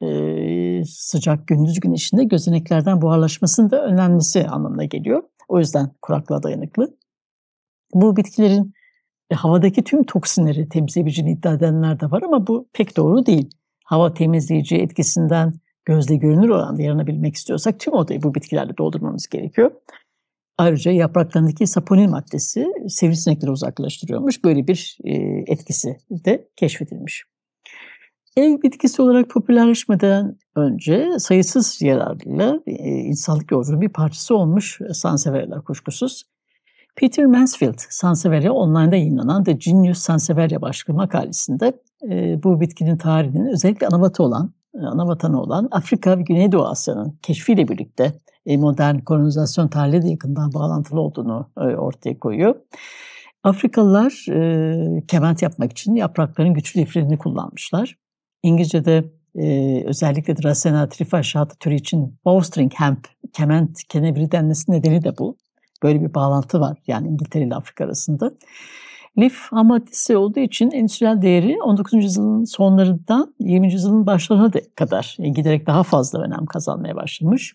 e, 0.03 0.85
sıcak 0.85 1.47
gündüz 1.49 1.81
güneşinde 1.81 2.25
gözeneklerden 2.25 3.03
buharlaşmasının 3.03 3.71
da 3.71 3.85
önlenmesi 3.85 4.49
anlamına 4.49 4.85
geliyor. 4.85 5.23
O 5.49 5.59
yüzden 5.59 5.91
kuraklığa 6.03 6.43
dayanıklı. 6.43 6.97
Bu 7.95 8.17
bitkilerin 8.17 8.75
e, 9.31 9.35
havadaki 9.35 9.85
tüm 9.85 10.05
toksinleri 10.05 10.69
temizleyebileceğini 10.69 11.33
iddia 11.33 11.53
edenler 11.53 12.01
de 12.01 12.11
var 12.11 12.23
ama 12.23 12.47
bu 12.47 12.69
pek 12.73 12.97
doğru 12.97 13.27
değil. 13.27 13.51
Hava 13.85 14.15
temizleyici 14.15 14.77
etkisinden 14.77 15.53
gözle 15.85 16.17
görünür 16.17 16.49
oranda 16.49 16.83
yaranabilmek 16.83 17.35
istiyorsak 17.35 17.81
tüm 17.81 17.95
odayı 17.95 18.23
bu 18.23 18.35
bitkilerle 18.35 18.77
doldurmamız 18.77 19.27
gerekiyor. 19.27 19.71
Ayrıca 20.59 20.91
yapraklarındaki 20.91 21.67
saponin 21.67 22.11
maddesi 22.11 22.67
sivrisinekleri 22.89 23.51
uzaklaştırıyormuş. 23.51 24.45
Böyle 24.45 24.67
bir 24.67 24.99
e, 25.05 25.13
etkisi 25.47 25.97
de 26.11 26.49
keşfedilmiş. 26.57 27.25
Ev 28.37 28.63
bitkisi 28.63 29.03
olarak 29.03 29.31
popülerleşmeden 29.31 30.37
önce 30.57 31.09
sayısız 31.19 31.83
yararıyla 31.83 32.61
e, 32.67 32.73
insanlık 32.89 33.51
yolculuğunun 33.51 33.81
bir 33.81 33.89
parçası 33.89 34.37
olmuş 34.37 34.81
Sanseverialar 34.93 35.65
kuşkusuz. 35.65 36.25
Peter 36.97 37.27
Mansfield, 37.27 37.79
Sansevieria 37.91 38.53
online'da 38.53 38.97
yayınlanan 38.97 39.45
The 39.45 39.53
Genius 39.53 39.99
Sansevieria 39.99 40.61
başlıklı 40.61 40.95
makalesinde 40.95 41.73
e, 42.11 42.43
bu 42.43 42.61
bitkinin 42.61 42.97
tarihinin 42.97 43.53
özellikle 43.53 43.87
anavatı 43.87 44.23
olan, 44.23 44.53
e, 44.75 44.79
anavatanı 44.79 45.41
olan 45.41 45.69
Afrika 45.71 46.19
ve 46.19 46.23
Güneydoğu 46.23 46.67
Asya'nın 46.67 47.19
keşfiyle 47.23 47.69
birlikte 47.69 48.13
modern 48.47 48.99
kolonizasyon 48.99 49.69
tarihi 49.69 50.03
de 50.03 50.09
yakından 50.09 50.53
bağlantılı 50.55 51.01
olduğunu 51.01 51.51
ortaya 51.57 52.19
koyuyor. 52.19 52.55
Afrikalılar 53.45 54.27
e, 54.31 55.07
kement 55.07 55.43
yapmak 55.43 55.73
için 55.73 55.95
yaprakların 55.95 56.55
güçlü 56.55 56.81
liflerini 56.81 57.19
kullanmışlar. 57.19 58.02
İngilizce'de 58.43 59.05
e, 59.37 59.85
özellikle 59.85 60.37
Dracena 60.37 60.89
trifaşata 60.89 61.55
türü 61.55 61.75
için 61.75 62.19
bowstring 62.25 62.73
hemp, 62.75 63.09
kement 63.33 63.85
keneviri 63.89 64.33
denmesi 64.33 64.73
nedeni 64.73 65.05
de 65.05 65.19
bu. 65.19 65.37
Böyle 65.83 66.01
bir 66.01 66.15
bağlantı 66.15 66.61
var 66.61 66.79
yani 66.87 67.09
İngiltere 67.09 67.45
ile 67.45 67.55
Afrika 67.55 67.85
arasında. 67.85 68.33
Lif 69.19 69.39
ham 69.51 69.67
maddesi 69.67 70.17
olduğu 70.17 70.41
için 70.41 70.71
endüstriyel 70.71 71.23
değeri 71.23 71.63
19. 71.63 71.93
yüzyılın 71.95 72.45
sonlarından 72.45 73.35
20. 73.41 73.73
yüzyılın 73.73 74.07
başlarına 74.07 74.51
kadar 74.77 75.17
giderek 75.35 75.67
daha 75.67 75.83
fazla 75.83 76.23
önem 76.23 76.47
kazanmaya 76.47 76.97
başlamış. 76.97 77.53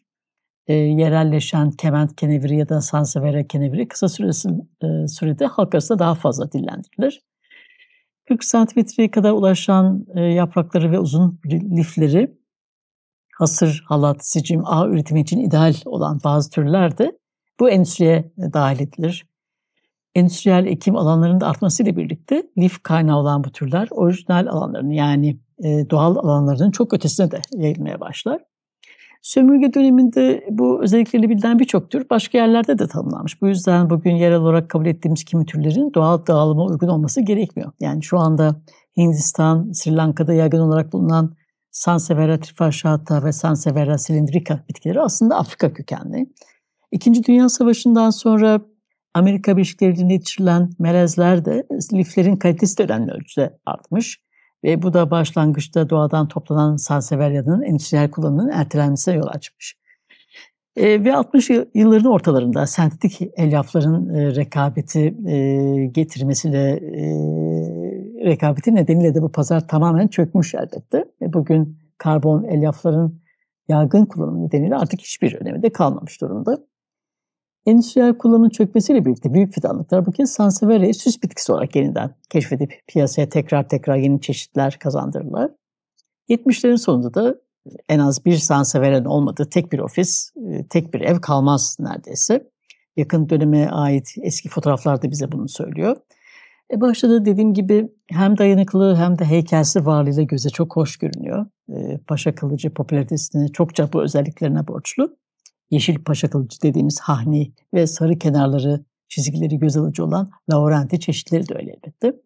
E, 0.68 0.74
yerelleşen 0.74 1.72
kement 1.72 2.16
keneviri 2.16 2.58
ya 2.58 2.70
da 2.70 2.82
sansevera 2.82 3.48
keneviri 3.48 3.88
kısa 3.88 4.10
süresi, 4.10 4.50
e, 4.84 5.08
sürede 5.08 5.46
halk 5.46 5.76
arasında 5.76 6.00
daha 6.00 6.16
fazla 6.16 6.52
dillendirilir. 6.52 7.22
40 8.28 8.44
santimetreye 8.44 9.12
kadar 9.12 9.32
ulaşan 9.32 10.06
e, 10.16 10.22
yaprakları 10.22 10.92
ve 10.92 11.00
uzun 11.00 11.40
lifleri 11.78 12.38
hasır, 13.38 13.84
halat, 13.88 14.28
sicim, 14.28 14.62
ağ 14.66 14.88
üretimi 14.88 15.22
için 15.22 15.40
ideal 15.40 15.74
olan 15.86 16.20
bazı 16.24 16.50
türler 16.50 16.98
de 16.98 17.18
bu 17.60 17.70
endüstriye 17.70 18.32
dahil 18.54 18.80
edilir. 18.80 19.28
Endüstriyel 20.16 20.66
ekim 20.66 20.96
alanlarının 20.96 21.42
da 21.42 21.48
artmasıyla 21.48 21.96
birlikte 21.96 22.44
lif 22.58 22.84
kaynağı 22.84 23.18
olan 23.18 23.44
bu 23.44 23.52
türler 23.52 23.88
orijinal 23.92 24.48
alanlarını 24.48 24.94
yani 24.94 25.40
e, 25.64 25.90
doğal 25.90 26.16
alanlarının 26.16 26.72
çok 26.72 26.94
ötesine 26.94 27.32
de 27.32 27.42
yayılmaya 27.56 28.00
başlar. 28.00 28.42
Sömürge 29.22 29.74
döneminde 29.74 30.46
bu 30.50 30.84
özellikleri 30.84 31.30
bilinen 31.30 31.60
birçok 31.60 31.92
tür 31.92 32.10
başka 32.10 32.38
yerlerde 32.38 32.80
de 32.80 32.88
tanımlanmış. 32.88 33.42
Bu 33.42 33.48
yüzden 33.48 33.90
bugün 33.90 34.16
yerel 34.16 34.38
olarak 34.38 34.70
kabul 34.70 34.86
ettiğimiz 34.86 35.24
kimi 35.24 35.46
türlerin 35.46 35.94
doğal 35.94 36.26
dağılıma 36.28 36.66
uygun 36.66 36.88
olması 36.88 37.22
gerekmiyor. 37.22 37.72
Yani 37.80 38.04
şu 38.04 38.20
anda 38.20 38.62
Hindistan, 38.98 39.72
Sri 39.72 39.96
Lanka'da 39.96 40.34
yaygın 40.34 40.60
olarak 40.60 40.94
bulunan 40.94 41.36
Sansevieria 41.72 42.40
trifasciata 42.40 43.24
ve 43.24 43.32
Sansevieria 43.32 43.98
cylindrica 43.98 44.64
bitkileri 44.70 45.02
aslında 45.02 45.36
Afrika 45.36 45.74
kökenli. 45.74 46.26
İkinci 46.92 47.24
Dünya 47.24 47.50
Savaşı'ndan 47.50 48.10
sonra 48.10 48.62
Amerika 49.14 49.58
Birleşik 49.58 49.82
Devletleri'nde 49.82 50.14
yetiştirilen 50.14 50.70
melezler 50.80 51.46
de 51.46 51.68
liflerin 51.94 52.36
kalitesi 52.36 52.78
de 52.78 53.12
ölçüde 53.12 53.60
artmış. 53.66 54.27
Ve 54.64 54.82
bu 54.82 54.94
da 54.94 55.12
başlangıçta 55.12 55.90
doğadan 55.90 56.28
toplanan 56.28 56.76
Sanseveria'nın 56.76 57.62
endüstriyel 57.62 58.12
kullanımının 58.12 58.50
ertelenmesine 58.50 59.16
yol 59.16 59.28
açmış. 59.28 59.78
E, 60.76 61.04
ve 61.04 61.16
60 61.16 61.50
yılların 61.74 62.12
ortalarında 62.12 62.68
sentetik 62.68 63.22
elyafların 63.38 64.10
e, 64.10 64.36
rekabeti 64.36 65.16
e, 65.28 65.86
getirmesiyle 65.86 66.72
e, 66.72 67.04
rekabeti 68.26 68.76
nedeniyle 68.76 69.16
de 69.16 69.22
bu 69.22 69.32
pazar 69.32 69.68
tamamen 69.68 70.08
çökmüş 70.08 70.56
elbette. 70.56 71.06
E, 71.22 71.34
bugün 71.34 71.78
karbon 71.98 72.44
elyafların 72.44 73.20
yaygın 73.68 74.06
kullanımı 74.06 74.46
nedeniyle 74.46 74.76
artık 74.76 75.02
hiçbir 75.02 75.36
önemi 75.36 75.64
de 75.64 75.70
kalmamış 75.70 76.22
durumda. 76.22 76.58
Endüstriyel 77.68 78.18
kullanımın 78.18 78.50
çökmesiyle 78.50 79.06
birlikte 79.06 79.34
büyük 79.34 79.54
fidanlıklar 79.54 80.06
bu 80.06 80.12
kez 80.12 80.32
Sansevieria 80.32 80.94
süs 80.94 81.24
bitkisi 81.24 81.52
olarak 81.52 81.76
yeniden 81.76 82.16
keşfedip 82.30 82.82
piyasaya 82.88 83.30
tekrar 83.30 83.70
tekrar 83.70 83.96
yeni 83.96 84.22
çeşitler 84.22 84.78
kazandırırlar. 84.80 85.52
70'lerin 86.30 86.78
sonunda 86.78 87.14
da 87.14 87.36
en 87.90 88.00
az 88.00 88.26
bir 88.26 88.36
Sansevieria'nın 88.36 89.06
olmadığı 89.06 89.50
tek 89.50 89.72
bir 89.72 89.80
ofis, 89.80 90.32
e, 90.52 90.68
tek 90.68 90.94
bir 90.94 91.02
ev 91.02 91.20
kalmaz 91.20 91.78
neredeyse. 91.80 92.50
Yakın 92.98 93.30
döneme 93.30 93.68
ait 93.68 94.16
eski 94.22 94.50
fotoğraflar 94.50 95.02
da 95.02 95.12
bize 95.12 95.32
bunu 95.32 95.50
söylüyor. 95.50 95.96
E 96.74 96.82
başta 96.82 97.10
da 97.10 97.26
dediğim 97.26 97.54
gibi 97.54 97.90
hem 98.12 98.38
dayanıklı 98.38 98.96
hem 98.96 99.20
de 99.20 99.26
heykelsi 99.26 99.86
varlığıyla 99.86 100.24
göze 100.24 100.50
çok 100.50 100.76
hoş 100.76 100.98
görünüyor. 100.98 101.46
E, 101.70 101.98
Paşa 101.98 102.36
kılıcı 102.36 102.74
popülaritesini 102.74 103.52
çokça 103.52 103.94
bu 103.94 104.04
özelliklerine 104.04 104.68
borçlu 104.68 105.18
yeşil 105.72 106.04
paşa 106.04 106.30
kılıcı 106.30 106.62
dediğimiz 106.62 107.00
hahni 107.00 107.52
ve 107.74 107.88
sarı 107.88 108.20
kenarları 108.20 108.86
çizgileri 109.08 109.60
göz 109.60 109.78
alıcı 109.78 110.06
olan 110.06 110.32
Laurenti 110.52 111.00
çeşitleri 111.00 111.50
de 111.50 111.56
öyle 111.56 111.72
elbette. 111.72 112.22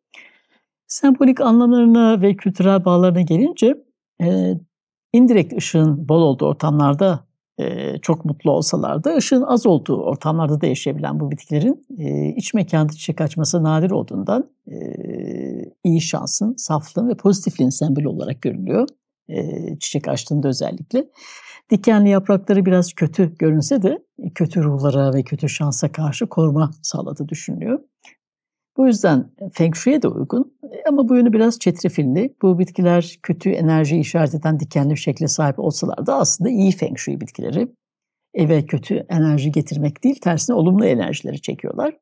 Sembolik 0.88 1.42
anlamlarına 1.42 2.22
ve 2.22 2.36
kültürel 2.36 2.86
bağlarına 2.86 3.22
gelince 3.22 3.84
e, 4.22 4.54
indirekt 5.14 5.54
ışığın 5.54 6.10
bol 6.10 6.22
olduğu 6.22 6.46
ortamlarda 6.46 7.26
e, 7.60 7.98
çok 7.98 8.26
mutlu 8.26 8.52
olsalar 8.52 9.04
da 9.04 9.16
ışığın 9.16 9.42
az 9.42 9.66
olduğu 9.66 10.02
ortamlarda 10.04 10.62
da 10.62 10.66
yaşayabilen 10.66 11.20
bu 11.20 11.32
bitkilerin 11.32 11.86
e, 11.98 12.30
iç 12.36 12.54
mekanda 12.54 12.94
çiçek 12.94 13.22
açması 13.22 13.64
nadir 13.64 13.92
olduğundan 13.92 14.50
e, 14.72 14.76
iyi 15.84 16.02
şansın, 16.02 16.54
saflığın 16.58 17.10
ve 17.10 17.16
pozitifliğin 17.16 17.70
sembolü 17.70 18.08
olarak 18.08 18.42
görülüyor. 18.42 18.88
E, 19.30 19.80
çiçek 19.80 20.08
açtığında 20.08 20.48
özellikle. 20.48 21.06
Dikenli 21.70 22.10
yaprakları 22.10 22.66
biraz 22.66 22.94
kötü 22.94 23.38
görünse 23.38 23.82
de 23.82 24.04
kötü 24.36 24.64
ruhlara 24.64 25.14
ve 25.14 25.24
kötü 25.24 25.50
şansa 25.50 25.92
karşı 25.92 26.28
koruma 26.28 26.72
sağladığı 26.82 27.28
düşünülüyor. 27.28 27.80
Bu 28.78 28.88
yüzden 28.88 29.32
Feng 29.54 29.76
Shui'ye 29.76 30.02
de 30.02 30.08
uygun 30.08 30.58
ama 30.88 31.10
bu 31.10 31.16
yönü 31.16 31.34
biraz 31.34 31.60
çetrefilli. 31.60 32.36
Bu 32.42 32.60
bitkiler 32.60 33.20
kötü 33.24 33.50
enerji 33.50 33.98
işaret 33.98 34.36
eden 34.36 34.60
dikenli 34.60 34.92
bir 34.92 34.96
şekle 34.96 35.28
sahip 35.28 35.60
olsalar 35.60 36.06
da 36.06 36.16
aslında 36.16 36.50
iyi 36.50 36.72
Feng 36.72 36.98
Shui 36.98 37.22
bitkileri. 37.22 37.68
Eve 38.34 38.66
kötü 38.66 39.06
enerji 39.10 39.52
getirmek 39.52 40.04
değil, 40.04 40.20
tersine 40.22 40.56
olumlu 40.56 40.86
enerjileri 40.86 41.42
çekiyorlar. 41.42 41.98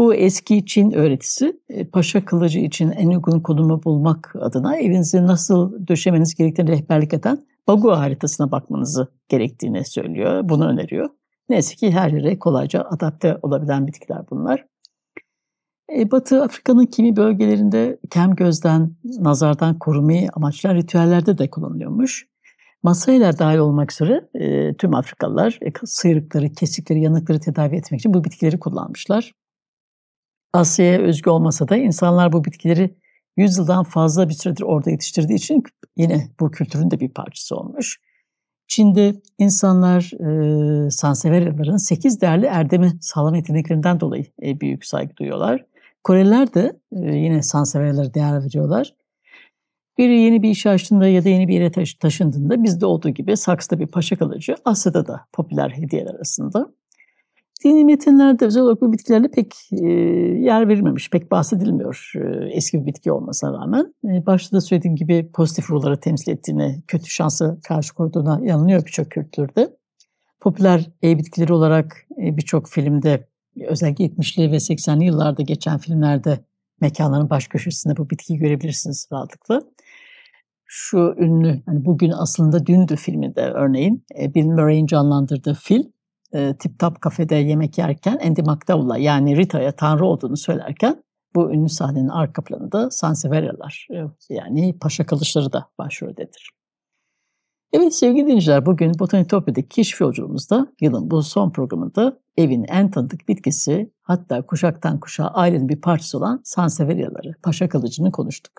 Bu 0.00 0.14
eski 0.14 0.66
Çin 0.66 0.90
öğretisi 0.90 1.60
e, 1.68 1.84
paşa 1.84 2.24
kılıcı 2.24 2.58
için 2.58 2.90
en 2.90 3.08
uygun 3.08 3.40
konumu 3.40 3.84
bulmak 3.84 4.34
adına 4.40 4.76
evinizi 4.76 5.26
nasıl 5.26 5.86
döşemeniz 5.86 6.34
gerektiğini 6.34 6.70
rehberlik 6.70 7.14
eden 7.14 7.46
Bagu 7.68 7.90
haritasına 7.90 8.52
bakmanızı 8.52 9.08
gerektiğini 9.28 9.84
söylüyor. 9.84 10.48
Bunu 10.48 10.68
öneriyor. 10.68 11.10
Neyse 11.48 11.76
ki 11.76 11.92
her 11.92 12.10
yere 12.10 12.38
kolayca 12.38 12.82
adapte 12.82 13.38
olabilen 13.42 13.86
bitkiler 13.86 14.30
bunlar. 14.30 14.66
E, 15.96 16.10
Batı 16.10 16.42
Afrika'nın 16.42 16.86
kimi 16.86 17.16
bölgelerinde 17.16 17.98
kem 18.10 18.34
gözden, 18.34 18.96
nazardan 19.04 19.78
korumayı 19.78 20.28
amaçlayan 20.32 20.76
ritüellerde 20.76 21.38
de 21.38 21.50
kullanılıyormuş. 21.50 22.26
Masaylar 22.82 23.38
dahil 23.38 23.58
olmak 23.58 23.92
üzere 23.92 24.28
e, 24.34 24.74
tüm 24.76 24.94
Afrikalılar 24.94 25.58
e, 25.62 25.72
sıyrıkları, 25.84 26.52
kesikleri, 26.52 27.02
yanıkları 27.02 27.40
tedavi 27.40 27.76
etmek 27.76 28.00
için 28.00 28.14
bu 28.14 28.24
bitkileri 28.24 28.58
kullanmışlar. 28.58 29.32
Asya'ya 30.52 30.98
özgü 30.98 31.30
olmasa 31.30 31.68
da 31.68 31.76
insanlar 31.76 32.32
bu 32.32 32.44
bitkileri 32.44 32.96
100 33.36 33.58
yıldan 33.58 33.84
fazla 33.84 34.28
bir 34.28 34.34
süredir 34.34 34.62
orada 34.62 34.90
yetiştirdiği 34.90 35.38
için 35.38 35.62
yine 35.96 36.28
bu 36.40 36.50
kültürün 36.50 36.90
de 36.90 37.00
bir 37.00 37.08
parçası 37.08 37.56
olmuş. 37.56 38.00
Çin'de 38.68 39.14
insanlar 39.38 40.12
e, 40.86 40.90
Sanseveriaların 40.90 41.76
8 41.76 42.20
değerli 42.20 42.46
erdemi 42.46 42.92
sağlam 43.00 43.34
yeteneklerinden 43.34 44.00
dolayı 44.00 44.26
e, 44.42 44.60
büyük 44.60 44.86
saygı 44.86 45.16
duyuyorlar. 45.16 45.64
Koreliler 46.04 46.54
de 46.54 46.80
e, 46.92 47.16
yine 47.16 47.42
Sanseverialara 47.42 48.14
değer 48.14 48.44
veriyorlar. 48.44 48.94
Biri 49.98 50.20
yeni 50.20 50.42
bir 50.42 50.50
iş 50.50 50.66
açtığında 50.66 51.08
ya 51.08 51.24
da 51.24 51.28
yeni 51.28 51.48
bir 51.48 51.54
yere 51.54 51.70
taş- 51.70 51.94
taşındığında 51.94 52.62
bizde 52.62 52.86
olduğu 52.86 53.08
gibi 53.08 53.36
saksıda 53.36 53.78
bir 53.78 53.86
paşa 53.86 54.16
kalıcı 54.16 54.56
Asya'da 54.64 55.06
da 55.06 55.26
popüler 55.32 55.70
hediyeler 55.70 56.14
arasında. 56.14 56.72
Dini 57.64 57.84
metinlerde 57.84 58.44
özel 58.44 58.62
olarak 58.62 58.80
bu 58.80 58.92
bitkilerle 58.92 59.28
pek 59.28 59.54
e, 59.72 59.86
yer 60.40 60.68
verilmemiş, 60.68 61.10
pek 61.10 61.30
bahsedilmiyor 61.30 62.12
e, 62.16 62.54
eski 62.56 62.80
bir 62.80 62.86
bitki 62.86 63.12
olmasına 63.12 63.52
rağmen. 63.52 63.94
E, 64.04 64.26
başta 64.26 64.56
da 64.56 64.60
söylediğim 64.60 64.96
gibi 64.96 65.30
pozitif 65.32 65.70
ruhları 65.70 66.00
temsil 66.00 66.32
ettiğine, 66.32 66.82
kötü 66.86 67.10
şansa 67.10 67.58
karşı 67.68 67.94
koruduğuna 67.94 68.40
inanılıyor 68.44 68.86
birçok 68.86 69.10
kültürde. 69.10 69.76
Popüler 70.40 70.90
ev 71.02 71.18
bitkileri 71.18 71.52
olarak 71.52 71.96
e, 72.22 72.36
birçok 72.36 72.68
filmde 72.68 73.28
özellikle 73.68 74.04
70'li 74.04 74.52
ve 74.52 74.56
80'li 74.56 75.04
yıllarda 75.04 75.42
geçen 75.42 75.78
filmlerde 75.78 76.38
mekanların 76.80 77.30
baş 77.30 77.48
köşesinde 77.48 77.96
bu 77.96 78.10
bitkiyi 78.10 78.38
görebilirsiniz 78.38 79.08
rahatlıkla. 79.12 79.62
Şu 80.64 81.14
ünlü, 81.18 81.62
hani 81.66 81.84
bugün 81.84 82.10
aslında 82.10 82.66
dündü 82.66 82.96
filminde 82.96 83.40
örneğin 83.40 84.04
e, 84.20 84.34
Bill 84.34 84.46
Murray'in 84.46 84.86
canlandırdığı 84.86 85.54
film 85.54 85.92
e, 86.32 86.56
Tip 86.58 86.78
Top 86.78 87.00
kafede 87.00 87.34
yemek 87.34 87.78
yerken 87.78 88.18
Andy 88.24 88.40
McDowell'a 88.40 88.98
yani 88.98 89.36
Rita'ya 89.36 89.72
tanrı 89.72 90.06
olduğunu 90.06 90.36
söylerken 90.36 91.02
Bu 91.34 91.52
ünlü 91.52 91.68
sahnenin 91.68 92.08
arka 92.08 92.44
planında 92.44 92.90
Sanseverialar 92.90 93.88
yani 94.30 94.78
Paşa 94.78 95.06
Kılıçları 95.06 95.52
da 95.52 95.66
başroldedir. 95.78 96.50
Evet 97.72 97.94
sevgili 97.94 98.24
dinleyiciler 98.24 98.66
bugün 98.66 98.98
Botanitopya'daki 98.98 99.68
keşif 99.68 100.00
yolculuğumuzda 100.00 100.66
yılın 100.80 101.10
bu 101.10 101.22
son 101.22 101.50
programında 101.50 102.20
evin 102.36 102.64
en 102.64 102.90
tanıdık 102.90 103.28
bitkisi 103.28 103.92
hatta 104.02 104.46
kuşaktan 104.46 105.00
kuşağa 105.00 105.28
ailenin 105.28 105.68
bir 105.68 105.80
parçası 105.80 106.18
olan 106.18 106.40
Sanseveriaları, 106.44 107.34
Paşa 107.42 107.68
Kılıcı'nı 107.68 108.12
konuştuk. 108.12 108.52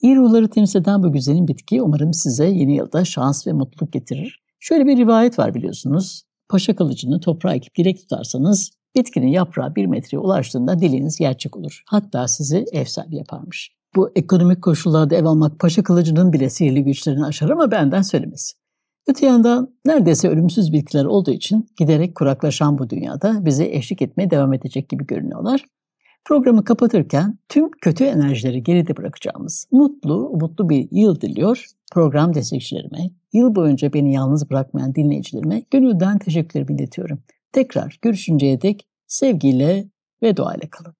İyi 0.00 0.16
ruhları 0.16 0.50
temsil 0.50 0.80
eden 0.80 1.02
bu 1.02 1.12
güzelim 1.12 1.48
bitki 1.48 1.82
umarım 1.82 2.14
size 2.14 2.46
yeni 2.46 2.76
yılda 2.76 3.04
şans 3.04 3.46
ve 3.46 3.52
mutluluk 3.52 3.92
getirir. 3.92 4.42
Şöyle 4.60 4.86
bir 4.86 4.96
rivayet 4.96 5.38
var 5.38 5.54
biliyorsunuz. 5.54 6.22
Paşa 6.52 6.76
kılıcını 6.76 7.20
toprağa 7.20 7.54
ekip 7.54 7.74
dilek 7.76 7.98
tutarsanız 7.98 8.70
bitkinin 8.96 9.26
yaprağı 9.26 9.74
bir 9.74 9.86
metreye 9.86 10.18
ulaştığında 10.18 10.80
dileğiniz 10.80 11.16
gerçek 11.16 11.56
olur. 11.56 11.82
Hatta 11.86 12.28
sizi 12.28 12.64
ev 12.72 12.84
sahibi 12.84 13.16
yaparmış. 13.16 13.70
Bu 13.96 14.10
ekonomik 14.16 14.62
koşullarda 14.62 15.14
ev 15.14 15.24
almak 15.24 15.58
paşa 15.58 15.82
kılıcının 15.82 16.32
bile 16.32 16.50
sihirli 16.50 16.84
güçlerini 16.84 17.24
aşar 17.24 17.50
ama 17.50 17.70
benden 17.70 18.02
söylemesi. 18.02 18.52
Öte 19.08 19.26
yandan 19.26 19.74
neredeyse 19.86 20.28
ölümsüz 20.28 20.72
bitkiler 20.72 21.04
olduğu 21.04 21.30
için 21.30 21.66
giderek 21.78 22.14
kuraklaşan 22.14 22.78
bu 22.78 22.90
dünyada 22.90 23.44
bize 23.44 23.64
eşlik 23.64 24.02
etmeye 24.02 24.30
devam 24.30 24.52
edecek 24.52 24.88
gibi 24.88 25.06
görünüyorlar. 25.06 25.64
Programı 26.24 26.64
kapatırken 26.64 27.38
tüm 27.48 27.70
kötü 27.70 28.04
enerjileri 28.04 28.62
geride 28.62 28.96
bırakacağımız 28.96 29.66
mutlu, 29.70 30.28
umutlu 30.28 30.68
bir 30.68 30.88
yıl 30.90 31.20
diliyor. 31.20 31.66
Program 31.92 32.34
destekçilerime, 32.34 33.10
yıl 33.32 33.54
boyunca 33.54 33.92
beni 33.92 34.12
yalnız 34.12 34.50
bırakmayan 34.50 34.94
dinleyicilerime 34.94 35.62
gönülden 35.70 36.18
teşekkürlerimi 36.18 36.74
iletiyorum. 36.74 37.22
Tekrar 37.52 37.98
görüşünceye 38.02 38.62
dek 38.62 38.86
sevgiyle 39.06 39.84
ve 40.22 40.36
duayla 40.36 40.70
kalın. 40.70 40.94